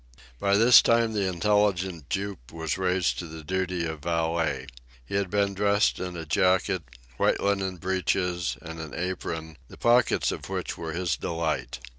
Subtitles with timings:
[0.39, 4.65] By this time the intelligent Jup was raised to the duty of valet.
[5.05, 6.81] He had been dressed in a jacket,
[7.17, 11.77] white linen breeches, and an apron, the pockets of which were his delight.